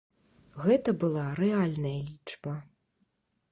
[0.63, 2.57] Гэта была рэальная лічба.